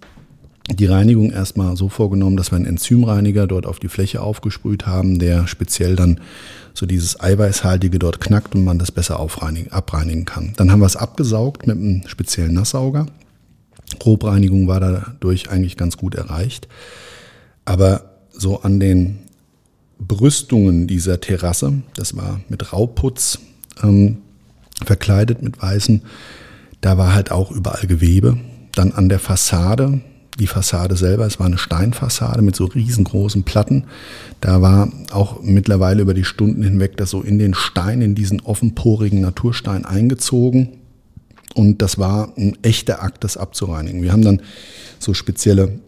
die 0.68 0.86
Reinigung 0.86 1.30
erstmal 1.30 1.76
so 1.76 1.88
vorgenommen, 1.88 2.36
dass 2.36 2.50
wir 2.50 2.56
einen 2.56 2.66
Enzymreiniger 2.66 3.46
dort 3.46 3.66
auf 3.66 3.78
die 3.78 3.88
Fläche 3.88 4.20
aufgesprüht 4.20 4.86
haben, 4.86 5.18
der 5.18 5.46
speziell 5.46 5.94
dann 5.94 6.20
so 6.74 6.86
dieses 6.86 7.20
Eiweißhaltige 7.20 7.98
dort 7.98 8.20
knackt 8.20 8.54
und 8.54 8.64
man 8.64 8.78
das 8.78 8.90
besser 8.90 9.18
abreinigen 9.20 10.24
kann. 10.24 10.52
Dann 10.56 10.70
haben 10.70 10.80
wir 10.80 10.86
es 10.86 10.96
abgesaugt 10.96 11.66
mit 11.66 11.76
einem 11.76 12.02
speziellen 12.06 12.54
Nasssauger. 12.54 13.06
Grobreinigung 13.98 14.66
war 14.66 14.80
dadurch 14.80 15.50
eigentlich 15.50 15.76
ganz 15.76 15.96
gut 15.96 16.14
erreicht. 16.16 16.68
Aber 17.64 18.16
so 18.32 18.60
an 18.62 18.80
den 18.80 19.18
Brüstungen 19.98 20.86
dieser 20.86 21.20
Terrasse, 21.20 21.74
das 21.94 22.16
war 22.16 22.40
mit 22.48 22.72
Rauputz 22.72 23.38
ähm, 23.82 24.18
verkleidet 24.84 25.42
mit 25.42 25.62
weißen, 25.62 26.02
da 26.80 26.98
war 26.98 27.14
halt 27.14 27.30
auch 27.30 27.50
überall 27.50 27.86
Gewebe. 27.86 28.36
Dann 28.74 28.92
an 28.92 29.08
der 29.08 29.18
Fassade, 29.18 30.00
die 30.38 30.46
Fassade 30.46 30.96
selber, 30.96 31.26
es 31.26 31.38
war 31.38 31.46
eine 31.46 31.58
Steinfassade 31.58 32.42
mit 32.42 32.56
so 32.56 32.66
riesengroßen 32.66 33.44
Platten. 33.44 33.84
Da 34.40 34.60
war 34.60 34.92
auch 35.10 35.42
mittlerweile 35.42 36.02
über 36.02 36.14
die 36.14 36.24
Stunden 36.24 36.62
hinweg 36.62 36.96
das 36.96 37.10
so 37.10 37.22
in 37.22 37.38
den 37.38 37.54
Stein, 37.54 38.02
in 38.02 38.14
diesen 38.14 38.40
offenporigen 38.40 39.20
Naturstein 39.20 39.84
eingezogen. 39.84 40.78
Und 41.54 41.80
das 41.80 41.98
war 41.98 42.34
ein 42.36 42.56
echter 42.62 43.02
Akt, 43.02 43.24
das 43.24 43.36
abzureinigen. 43.36 44.02
Wir 44.02 44.12
haben 44.12 44.22
dann 44.22 44.42
so 44.98 45.14
spezielle 45.14 45.80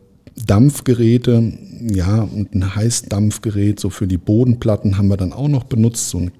Dampfgeräte, 0.46 1.52
ja, 1.90 2.22
und 2.22 2.54
ein 2.54 2.74
Heißdampfgerät, 2.74 3.78
so 3.78 3.90
für 3.90 4.06
die 4.06 4.18
Bodenplatten 4.18 4.96
haben 4.96 5.08
wir 5.08 5.16
dann 5.16 5.32
auch 5.32 5.48
noch 5.48 5.64
benutzt, 5.64 6.08
so 6.08 6.18
ein 6.18 6.30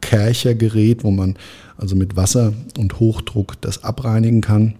Kerchergerät, 0.00 1.02
wo 1.02 1.10
man 1.10 1.36
also 1.76 1.96
mit 1.96 2.14
Wasser 2.14 2.52
und 2.78 3.00
Hochdruck 3.00 3.60
das 3.60 3.82
abreinigen 3.82 4.42
kann. 4.42 4.74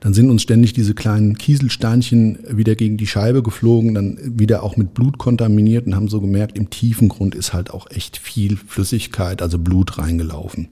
Dann 0.00 0.14
sind 0.14 0.30
uns 0.30 0.42
ständig 0.42 0.72
diese 0.72 0.94
kleinen 0.94 1.38
Kieselsteinchen 1.38 2.38
wieder 2.50 2.74
gegen 2.74 2.96
die 2.96 3.06
Scheibe 3.06 3.42
geflogen, 3.42 3.94
dann 3.94 4.18
wieder 4.22 4.62
auch 4.62 4.76
mit 4.76 4.94
Blut 4.94 5.18
kontaminiert 5.18 5.86
und 5.86 5.94
haben 5.94 6.08
so 6.08 6.20
gemerkt, 6.20 6.56
im 6.56 6.70
tiefen 6.70 7.08
Grund 7.08 7.34
ist 7.34 7.52
halt 7.52 7.70
auch 7.70 7.90
echt 7.90 8.16
viel 8.16 8.56
Flüssigkeit, 8.56 9.42
also 9.42 9.58
Blut 9.58 9.98
reingelaufen. 9.98 10.68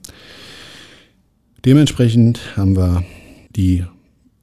Dementsprechend 1.65 2.57
haben 2.57 2.77
wir 2.77 3.05
die 3.55 3.85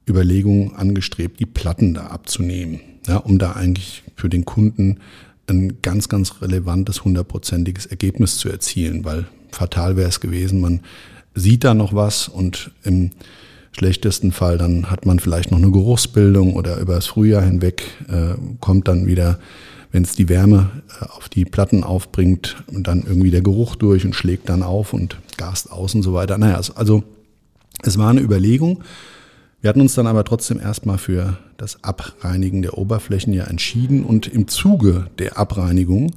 Überlegung 0.08 0.74
angestrebt, 0.74 1.40
die 1.40 1.46
Platten 1.46 1.94
da 1.94 2.06
abzunehmen, 2.06 2.80
ja, 3.06 3.16
um 3.16 3.38
da 3.38 3.52
eigentlich 3.52 4.04
für 4.16 4.28
den 4.28 4.44
Kunden 4.44 4.98
ein 5.48 5.80
ganz, 5.82 6.08
ganz 6.08 6.40
relevantes, 6.42 7.04
hundertprozentiges 7.04 7.86
Ergebnis 7.86 8.36
zu 8.36 8.48
erzielen, 8.48 9.04
weil 9.04 9.26
fatal 9.50 9.96
wäre 9.96 10.08
es 10.08 10.20
gewesen, 10.20 10.60
man 10.60 10.80
sieht 11.34 11.64
da 11.64 11.74
noch 11.74 11.94
was 11.94 12.28
und 12.28 12.70
im 12.84 13.10
schlechtesten 13.72 14.32
Fall 14.32 14.58
dann 14.58 14.90
hat 14.90 15.06
man 15.06 15.18
vielleicht 15.18 15.50
noch 15.50 15.58
eine 15.58 15.70
Geruchsbildung 15.70 16.54
oder 16.54 16.78
über 16.78 16.94
das 16.94 17.06
Frühjahr 17.06 17.42
hinweg 17.42 17.82
äh, 18.08 18.34
kommt 18.60 18.88
dann 18.88 19.06
wieder, 19.06 19.38
wenn 19.92 20.02
es 20.02 20.14
die 20.14 20.28
Wärme 20.28 20.70
äh, 21.00 21.04
auf 21.04 21.28
die 21.28 21.44
Platten 21.44 21.84
aufbringt, 21.84 22.56
dann 22.70 23.04
irgendwie 23.06 23.30
der 23.30 23.42
Geruch 23.42 23.76
durch 23.76 24.04
und 24.04 24.14
schlägt 24.14 24.48
dann 24.48 24.62
auf 24.62 24.92
und 24.92 25.18
gast 25.36 25.70
aus 25.70 25.94
und 25.94 26.02
so 26.02 26.14
weiter. 26.14 26.38
Naja, 26.38 26.60
also 26.74 27.04
es 27.82 27.98
war 27.98 28.10
eine 28.10 28.20
Überlegung. 28.20 28.82
Wir 29.60 29.70
hatten 29.70 29.80
uns 29.80 29.94
dann 29.94 30.06
aber 30.06 30.24
trotzdem 30.24 30.60
erstmal 30.60 30.98
für 30.98 31.38
das 31.56 31.82
Abreinigen 31.82 32.62
der 32.62 32.78
Oberflächen 32.78 33.32
ja 33.32 33.44
entschieden 33.44 34.04
und 34.04 34.28
im 34.28 34.46
Zuge 34.46 35.06
der 35.18 35.36
Abreinigung, 35.36 36.12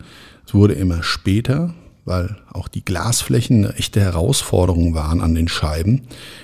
es 0.46 0.54
wurde 0.54 0.74
immer 0.74 1.02
später, 1.02 1.74
weil 2.06 2.38
auch 2.52 2.68
die 2.68 2.84
Glasflächen 2.84 3.66
eine 3.66 3.76
echte 3.76 4.02
Herausforderung 4.02 4.96
waren 4.96 5.22
an 5.22 5.36
den 5.36 5.48
Scheiben. 5.48 6.02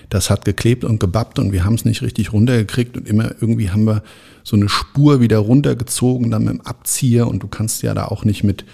Das 0.10 0.30
hat 0.30 0.46
geklebt 0.46 0.84
und 0.84 1.00
gebappt 1.00 1.40
und 1.40 1.52
wir 1.52 1.66
haben 1.66 1.74
es 1.74 1.86
nicht 1.86 2.02
richtig 2.02 2.32
runtergekriegt 2.32 2.96
und 2.98 3.08
immer 3.08 3.32
irgendwie 3.42 3.72
haben 3.72 3.86
wir 3.86 4.04
so 4.44 4.56
eine 4.56 4.70
Spur 4.70 5.20
wieder 5.20 5.40
runtergezogen, 5.40 6.32
dann 6.32 6.46
mit 6.46 6.54
dem 6.54 6.62
Abzieher 6.62 7.28
und 7.28 7.44
du 7.44 7.48
kannst 7.48 7.82
ja 7.82 7.94
da 7.94 8.06
auch 8.06 8.24
nicht 8.24 8.44
mit, 8.44 8.66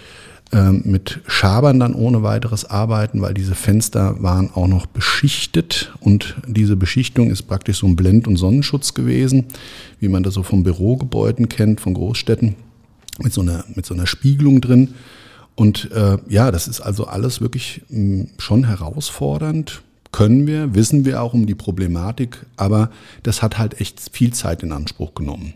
ähm, 0.52 0.82
mit 0.84 1.20
Schabern 1.26 1.80
dann 1.80 1.94
ohne 1.94 2.22
weiteres 2.22 2.64
arbeiten, 2.64 3.22
weil 3.22 3.34
diese 3.34 3.54
Fenster 3.54 4.22
waren 4.22 4.50
auch 4.54 4.68
noch 4.68 4.86
beschichtet 4.86 5.92
und 6.00 6.36
diese 6.46 6.76
Beschichtung 6.76 7.30
ist 7.30 7.42
praktisch 7.42 7.78
so 7.78 7.86
ein 7.86 7.96
Blend- 7.96 8.28
und 8.28 8.36
Sonnenschutz 8.36 8.94
gewesen, 8.94 9.46
wie 10.00 10.08
man 10.08 10.22
das 10.22 10.34
so 10.34 10.42
von 10.42 10.62
Bürogebäuden 10.62 11.48
kennt, 11.48 11.80
von 11.80 11.94
Großstädten, 11.94 12.54
mit 13.20 13.32
so 13.32 13.40
einer, 13.40 13.64
mit 13.74 13.86
so 13.86 13.94
einer 13.94 14.06
Spiegelung 14.06 14.60
drin. 14.60 14.94
Und 15.56 15.90
äh, 15.92 16.18
ja, 16.28 16.50
das 16.50 16.68
ist 16.68 16.80
also 16.80 17.06
alles 17.06 17.40
wirklich 17.40 17.82
mh, 17.88 17.96
hm, 17.96 18.28
schon 18.38 18.64
herausfordernd. 18.64 19.82
Können 20.12 20.46
wir, 20.46 20.74
wissen 20.74 21.04
wir 21.04 21.22
auch 21.22 21.34
um 21.34 21.46
die 21.46 21.56
Problematik, 21.56 22.46
aber 22.56 22.90
das 23.24 23.42
hat 23.42 23.58
halt 23.58 23.80
echt 23.80 24.00
viel 24.12 24.32
Zeit 24.32 24.62
in 24.62 24.70
Anspruch 24.70 25.14
genommen. 25.14 25.54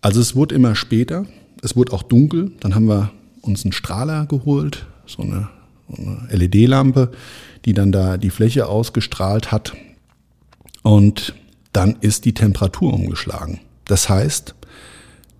Also 0.00 0.20
es 0.20 0.36
wurde 0.36 0.54
immer 0.54 0.74
später, 0.76 1.26
es 1.60 1.74
wurde 1.74 1.92
auch 1.92 2.02
dunkel, 2.02 2.52
dann 2.60 2.74
haben 2.74 2.86
wir 2.86 3.10
uns 3.40 3.64
einen 3.64 3.72
Strahler 3.72 4.26
geholt, 4.26 4.86
so 5.06 5.22
eine, 5.22 5.48
so 5.88 6.02
eine 6.02 6.28
LED-Lampe, 6.30 7.10
die 7.64 7.72
dann 7.72 7.92
da 7.92 8.16
die 8.16 8.30
Fläche 8.30 8.66
ausgestrahlt 8.66 9.50
hat. 9.50 9.72
Und 10.82 11.34
dann 11.72 11.96
ist 12.00 12.24
die 12.24 12.34
Temperatur 12.34 12.92
umgeschlagen. 12.92 13.60
Das 13.86 14.08
heißt, 14.08 14.54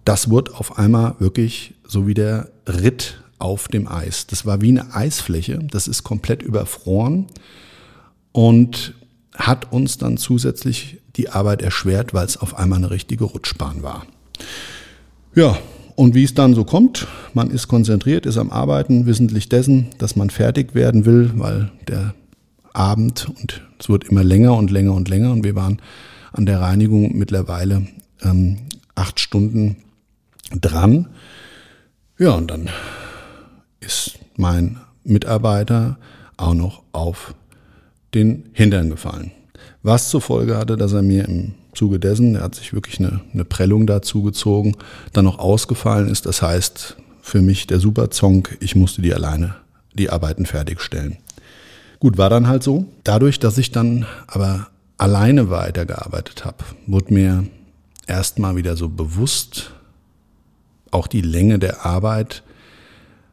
das 0.04 0.30
wurde 0.30 0.54
auf 0.54 0.78
einmal 0.78 1.14
wirklich 1.18 1.74
so 1.86 2.06
wie 2.06 2.14
der 2.14 2.48
Ritt 2.66 3.22
auf 3.42 3.68
dem 3.68 3.88
Eis. 3.88 4.26
Das 4.26 4.46
war 4.46 4.60
wie 4.60 4.68
eine 4.68 4.94
Eisfläche, 4.94 5.58
das 5.58 5.88
ist 5.88 6.04
komplett 6.04 6.42
überfroren 6.42 7.26
und 8.30 8.94
hat 9.34 9.72
uns 9.72 9.98
dann 9.98 10.16
zusätzlich 10.16 10.98
die 11.16 11.28
Arbeit 11.28 11.62
erschwert, 11.62 12.14
weil 12.14 12.26
es 12.26 12.36
auf 12.36 12.56
einmal 12.56 12.78
eine 12.78 12.90
richtige 12.90 13.24
Rutschbahn 13.24 13.82
war. 13.82 14.06
Ja, 15.34 15.58
und 15.94 16.14
wie 16.14 16.24
es 16.24 16.34
dann 16.34 16.54
so 16.54 16.64
kommt, 16.64 17.06
man 17.34 17.50
ist 17.50 17.68
konzentriert, 17.68 18.26
ist 18.26 18.38
am 18.38 18.50
Arbeiten, 18.50 19.06
wissentlich 19.06 19.48
dessen, 19.48 19.88
dass 19.98 20.16
man 20.16 20.30
fertig 20.30 20.74
werden 20.74 21.04
will, 21.04 21.32
weil 21.34 21.70
der 21.88 22.14
Abend 22.72 23.28
und 23.28 23.62
es 23.78 23.88
wird 23.88 24.04
immer 24.04 24.24
länger 24.24 24.56
und 24.56 24.70
länger 24.70 24.94
und 24.94 25.08
länger 25.08 25.32
und 25.32 25.44
wir 25.44 25.54
waren 25.54 25.82
an 26.32 26.46
der 26.46 26.60
Reinigung 26.60 27.16
mittlerweile 27.18 27.86
ähm, 28.22 28.58
acht 28.94 29.20
Stunden 29.20 29.76
dran. 30.54 31.08
Ja, 32.18 32.32
und 32.32 32.50
dann 32.50 32.70
ist 33.82 34.18
mein 34.36 34.80
Mitarbeiter 35.04 35.98
auch 36.36 36.54
noch 36.54 36.82
auf 36.92 37.34
den 38.14 38.50
Hintern 38.52 38.90
gefallen. 38.90 39.32
Was 39.82 40.10
zur 40.10 40.20
Folge 40.20 40.56
hatte, 40.56 40.76
dass 40.76 40.92
er 40.92 41.02
mir 41.02 41.26
im 41.26 41.54
Zuge 41.74 41.98
dessen, 41.98 42.36
er 42.36 42.42
hat 42.42 42.54
sich 42.54 42.72
wirklich 42.72 42.98
eine, 43.00 43.20
eine 43.32 43.44
Prellung 43.44 43.86
dazu 43.86 44.22
gezogen, 44.22 44.76
dann 45.12 45.24
noch 45.24 45.38
ausgefallen 45.38 46.08
ist. 46.08 46.26
Das 46.26 46.42
heißt, 46.42 46.96
für 47.20 47.40
mich 47.40 47.66
der 47.66 47.80
Superzonk, 47.80 48.56
ich 48.60 48.76
musste 48.76 49.02
die 49.02 49.14
alleine, 49.14 49.54
die 49.94 50.10
Arbeiten 50.10 50.46
fertigstellen. 50.46 51.18
Gut, 51.98 52.18
war 52.18 52.30
dann 52.30 52.48
halt 52.48 52.62
so. 52.62 52.86
Dadurch, 53.04 53.38
dass 53.38 53.58
ich 53.58 53.70
dann 53.70 54.06
aber 54.26 54.68
alleine 54.98 55.50
weitergearbeitet 55.50 56.44
habe, 56.44 56.64
wurde 56.86 57.14
mir 57.14 57.46
erstmal 58.06 58.56
wieder 58.56 58.76
so 58.76 58.88
bewusst, 58.88 59.72
auch 60.90 61.06
die 61.06 61.22
Länge 61.22 61.58
der 61.58 61.86
Arbeit, 61.86 62.42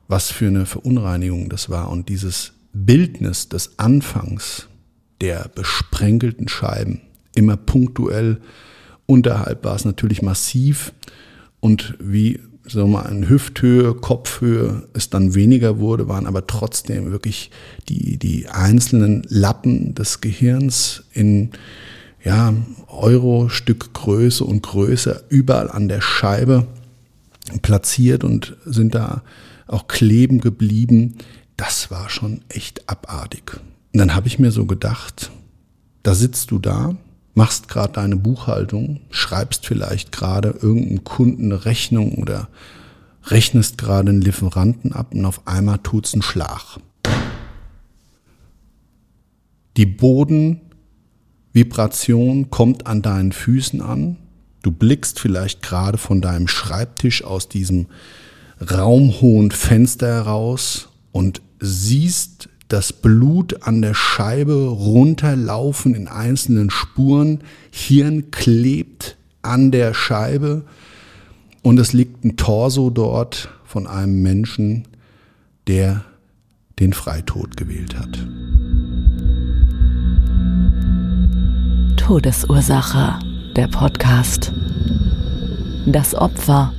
was 0.09 0.31
für 0.31 0.47
eine 0.47 0.65
Verunreinigung 0.65 1.47
das 1.47 1.69
war. 1.69 1.89
Und 1.89 2.09
dieses 2.09 2.51
Bildnis 2.73 3.47
des 3.47 3.79
Anfangs 3.79 4.67
der 5.21 5.49
besprenkelten 5.53 6.49
Scheiben, 6.49 7.01
immer 7.35 7.55
punktuell, 7.55 8.41
unterhalb 9.05 9.63
war 9.63 9.75
es 9.75 9.85
natürlich 9.85 10.21
massiv 10.21 10.93
und 11.61 11.95
wie 11.99 12.39
wir 12.63 12.85
mal, 12.85 13.09
in 13.09 13.29
Hüfthöhe, 13.29 13.95
Kopfhöhe 13.95 14.87
es 14.93 15.09
dann 15.09 15.33
weniger 15.33 15.79
wurde, 15.79 16.07
waren 16.07 16.27
aber 16.27 16.45
trotzdem 16.45 17.11
wirklich 17.11 17.49
die, 17.87 18.17
die 18.17 18.47
einzelnen 18.47 19.23
Lappen 19.27 19.95
des 19.95 20.21
Gehirns 20.21 21.03
in 21.13 21.51
ja, 22.23 22.53
Euro-Stück 22.87 23.93
Größe 23.93 24.43
und 24.43 24.61
größer 24.61 25.23
überall 25.29 25.71
an 25.71 25.87
der 25.87 26.01
Scheibe 26.01 26.67
platziert 27.61 28.23
und 28.23 28.55
sind 28.65 28.93
da 28.93 29.23
auch 29.69 29.87
kleben 29.87 30.41
geblieben. 30.41 31.17
Das 31.57 31.91
war 31.91 32.09
schon 32.09 32.41
echt 32.49 32.89
abartig. 32.89 33.59
Und 33.93 33.99
dann 33.99 34.15
habe 34.15 34.27
ich 34.27 34.39
mir 34.39 34.51
so 34.51 34.65
gedacht, 34.65 35.31
da 36.03 36.15
sitzt 36.15 36.51
du 36.51 36.59
da, 36.59 36.95
machst 37.33 37.67
gerade 37.67 37.93
deine 37.93 38.15
Buchhaltung, 38.15 39.01
schreibst 39.09 39.65
vielleicht 39.65 40.11
gerade 40.11 40.49
irgendeinem 40.61 41.03
Kunden 41.03 41.45
eine 41.45 41.65
Rechnung 41.65 42.13
oder 42.15 42.49
rechnest 43.25 43.77
gerade 43.77 44.09
einen 44.09 44.21
Lieferanten 44.21 44.93
ab 44.93 45.13
und 45.13 45.25
auf 45.25 45.47
einmal 45.47 45.79
tut's 45.79 46.13
einen 46.13 46.21
Schlag. 46.21 46.79
Die 49.77 49.85
Bodenvibration 49.85 52.49
kommt 52.49 52.87
an 52.87 53.01
deinen 53.01 53.31
Füßen 53.31 53.81
an. 53.81 54.17
Du 54.61 54.71
blickst 54.71 55.17
vielleicht 55.19 55.61
gerade 55.61 55.97
von 55.97 56.19
deinem 56.21 56.49
Schreibtisch 56.49 57.23
aus 57.23 57.47
diesem 57.47 57.87
raumhohen 58.59 59.51
Fenster 59.51 60.07
heraus 60.07 60.89
und 61.11 61.41
siehst 61.59 62.49
das 62.67 62.93
Blut 62.93 63.63
an 63.63 63.81
der 63.81 63.93
Scheibe 63.93 64.67
runterlaufen 64.67 65.95
in 65.95 66.07
einzelnen 66.07 66.69
Spuren. 66.69 67.39
Hirn 67.71 68.31
klebt 68.31 69.17
an 69.41 69.71
der 69.71 69.93
Scheibe 69.93 70.63
und 71.63 71.79
es 71.79 71.93
liegt 71.93 72.23
ein 72.23 72.37
Torso 72.37 72.89
dort 72.89 73.49
von 73.65 73.87
einem 73.87 74.21
Menschen, 74.21 74.87
der 75.67 76.03
den 76.79 76.93
Freitod 76.93 77.57
gewählt 77.57 77.97
hat. 77.97 78.25
Todesursache, 81.97 83.19
der 83.55 83.67
Podcast. 83.67 84.53
Das 85.85 86.15
Opfer 86.15 86.73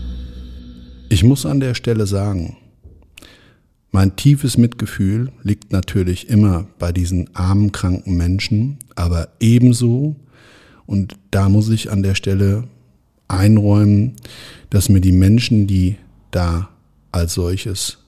ich 1.11 1.25
muss 1.25 1.45
an 1.45 1.59
der 1.59 1.75
Stelle 1.75 2.07
sagen, 2.07 2.57
mein 3.91 4.15
tiefes 4.15 4.57
Mitgefühl 4.57 5.33
liegt 5.43 5.73
natürlich 5.73 6.29
immer 6.29 6.69
bei 6.79 6.93
diesen 6.93 7.35
armen, 7.35 7.73
kranken 7.73 8.17
Menschen, 8.17 8.79
aber 8.95 9.29
ebenso, 9.41 10.15
und 10.87 11.19
da 11.33 11.49
muss 11.49 11.69
ich 11.69 11.91
an 11.91 12.05
der 12.05 12.15
Stelle 12.15 12.65
einräumen, 13.27 14.13
dass 14.71 14.89
mir 14.89 15.01
die 15.01 15.13
Menschen, 15.13 15.67
die 15.67 15.97
da 16.31 16.69
als 17.11 17.35
solches 17.35 17.99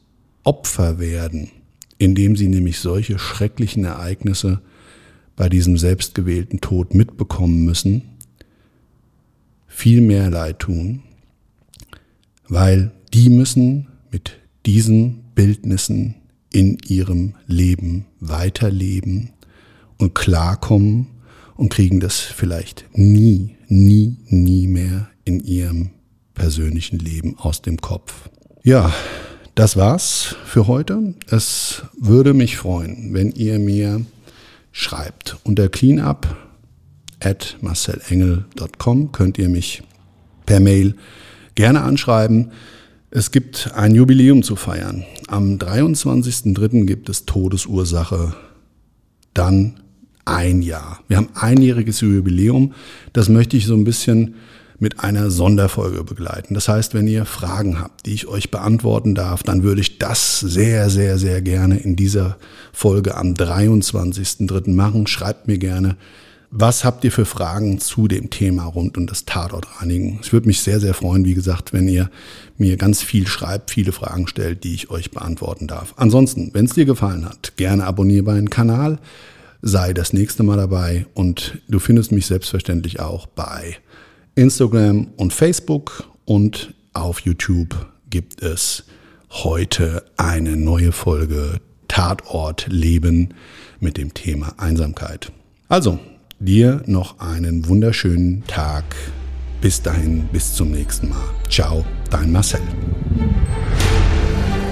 Opfer 0.44 1.00
werden, 1.00 1.50
indem 1.98 2.36
sie 2.36 2.46
nämlich 2.46 2.78
solche 2.78 3.18
schrecklichen 3.18 3.84
Ereignisse 3.84 4.60
bei 5.34 5.48
diesem 5.48 5.76
selbstgewählten 5.76 6.60
Tod 6.60 6.94
mitbekommen 6.94 7.64
müssen, 7.64 8.02
viel 9.66 10.00
mehr 10.02 10.30
Leid 10.30 10.60
tun, 10.60 11.02
weil 12.52 12.90
die 13.14 13.30
müssen 13.30 13.88
mit 14.10 14.32
diesen 14.66 15.24
Bildnissen 15.34 16.16
in 16.52 16.76
ihrem 16.86 17.34
Leben 17.46 18.04
weiterleben 18.20 19.30
und 19.96 20.14
klarkommen 20.14 21.06
und 21.56 21.70
kriegen 21.70 21.98
das 21.98 22.20
vielleicht 22.20 22.84
nie, 22.92 23.56
nie, 23.68 24.18
nie 24.26 24.66
mehr 24.66 25.08
in 25.24 25.40
ihrem 25.40 25.90
persönlichen 26.34 26.98
Leben 26.98 27.38
aus 27.38 27.62
dem 27.62 27.78
Kopf. 27.80 28.28
Ja, 28.62 28.92
das 29.54 29.78
war's 29.78 30.36
für 30.44 30.66
heute. 30.66 31.14
Es 31.30 31.82
würde 31.98 32.34
mich 32.34 32.58
freuen, 32.58 33.14
wenn 33.14 33.32
ihr 33.32 33.58
mir 33.58 34.04
schreibt. 34.72 35.38
Unter 35.44 35.70
cleanup 35.70 36.26
at 37.18 37.56
marcelengel.com 37.62 39.10
könnt 39.10 39.38
ihr 39.38 39.48
mich 39.48 39.82
per 40.44 40.60
Mail 40.60 40.96
gerne 41.54 41.82
anschreiben. 41.82 42.52
Es 43.10 43.30
gibt 43.30 43.72
ein 43.74 43.94
Jubiläum 43.94 44.42
zu 44.42 44.56
feiern. 44.56 45.04
Am 45.28 45.58
23.03. 45.58 46.86
gibt 46.86 47.08
es 47.08 47.26
Todesursache. 47.26 48.34
Dann 49.34 49.80
ein 50.24 50.62
Jahr. 50.62 51.00
Wir 51.08 51.16
haben 51.16 51.28
einjähriges 51.34 52.00
Jubiläum. 52.00 52.74
Das 53.12 53.28
möchte 53.28 53.56
ich 53.56 53.66
so 53.66 53.74
ein 53.74 53.84
bisschen 53.84 54.34
mit 54.78 54.98
einer 54.98 55.30
Sonderfolge 55.30 56.02
begleiten. 56.02 56.54
Das 56.54 56.68
heißt, 56.68 56.92
wenn 56.92 57.06
ihr 57.06 57.24
Fragen 57.24 57.78
habt, 57.80 58.04
die 58.04 58.14
ich 58.14 58.26
euch 58.26 58.50
beantworten 58.50 59.14
darf, 59.14 59.44
dann 59.44 59.62
würde 59.62 59.80
ich 59.80 59.98
das 59.98 60.40
sehr, 60.40 60.90
sehr, 60.90 61.18
sehr 61.18 61.40
gerne 61.40 61.78
in 61.78 61.94
dieser 61.94 62.36
Folge 62.72 63.16
am 63.16 63.34
23.03. 63.34 64.70
machen. 64.70 65.06
Schreibt 65.06 65.46
mir 65.46 65.58
gerne, 65.58 65.96
was 66.54 66.84
habt 66.84 67.02
ihr 67.02 67.10
für 67.10 67.24
Fragen 67.24 67.80
zu 67.80 68.08
dem 68.08 68.28
Thema 68.28 68.64
rund 68.64 68.98
um 68.98 69.06
das 69.06 69.24
Tatortreinigen? 69.24 70.20
Ich 70.22 70.34
würde 70.34 70.46
mich 70.46 70.60
sehr, 70.60 70.80
sehr 70.80 70.92
freuen, 70.92 71.24
wie 71.24 71.32
gesagt, 71.32 71.72
wenn 71.72 71.88
ihr 71.88 72.10
mir 72.58 72.76
ganz 72.76 73.02
viel 73.02 73.26
schreibt, 73.26 73.70
viele 73.70 73.90
Fragen 73.90 74.28
stellt, 74.28 74.62
die 74.62 74.74
ich 74.74 74.90
euch 74.90 75.10
beantworten 75.10 75.66
darf. 75.66 75.94
Ansonsten, 75.96 76.50
wenn 76.52 76.66
es 76.66 76.74
dir 76.74 76.84
gefallen 76.84 77.24
hat, 77.24 77.56
gerne 77.56 77.86
abonniere 77.86 78.24
meinen 78.24 78.50
Kanal, 78.50 78.98
sei 79.62 79.94
das 79.94 80.12
nächste 80.12 80.42
Mal 80.42 80.58
dabei 80.58 81.06
und 81.14 81.58
du 81.68 81.78
findest 81.78 82.12
mich 82.12 82.26
selbstverständlich 82.26 83.00
auch 83.00 83.26
bei 83.26 83.78
Instagram 84.34 85.08
und 85.16 85.32
Facebook 85.32 86.04
und 86.26 86.74
auf 86.92 87.20
YouTube 87.20 87.86
gibt 88.10 88.42
es 88.42 88.84
heute 89.30 90.04
eine 90.18 90.58
neue 90.58 90.92
Folge 90.92 91.62
Tatort 91.88 92.66
Leben 92.68 93.32
mit 93.80 93.96
dem 93.96 94.12
Thema 94.12 94.52
Einsamkeit. 94.58 95.32
Also, 95.68 95.98
Dir 96.44 96.82
noch 96.86 97.20
einen 97.20 97.68
wunderschönen 97.68 98.42
Tag. 98.48 98.82
Bis 99.60 99.80
dahin, 99.80 100.24
bis 100.32 100.52
zum 100.52 100.72
nächsten 100.72 101.08
Mal. 101.08 101.22
Ciao, 101.48 101.84
dein 102.10 102.32
Marcel. 102.32 102.60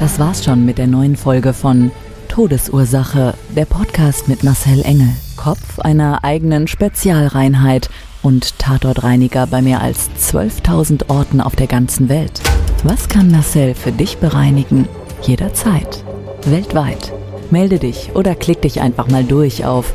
Das 0.00 0.18
war's 0.18 0.44
schon 0.44 0.64
mit 0.64 0.78
der 0.78 0.88
neuen 0.88 1.14
Folge 1.14 1.52
von 1.52 1.92
Todesursache, 2.26 3.34
der 3.54 3.66
Podcast 3.66 4.26
mit 4.26 4.42
Marcel 4.42 4.82
Engel. 4.82 5.10
Kopf 5.36 5.78
einer 5.78 6.24
eigenen 6.24 6.66
Spezialreinheit 6.66 7.88
und 8.24 8.58
Tatortreiniger 8.58 9.46
bei 9.46 9.62
mehr 9.62 9.80
als 9.80 10.10
12.000 10.18 11.08
Orten 11.08 11.40
auf 11.40 11.54
der 11.54 11.68
ganzen 11.68 12.08
Welt. 12.08 12.40
Was 12.82 13.08
kann 13.08 13.30
Marcel 13.30 13.76
für 13.76 13.92
dich 13.92 14.18
bereinigen? 14.18 14.88
Jederzeit. 15.22 16.04
Weltweit. 16.46 17.12
Melde 17.52 17.78
dich 17.78 18.10
oder 18.16 18.34
klick 18.34 18.60
dich 18.62 18.80
einfach 18.80 19.08
mal 19.08 19.22
durch 19.22 19.64
auf 19.64 19.94